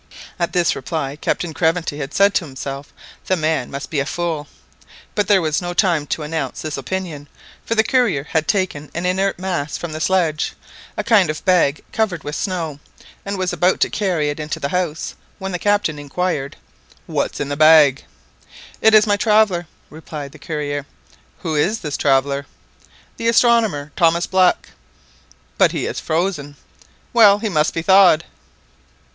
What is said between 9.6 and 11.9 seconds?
from the sledge, a kind of bag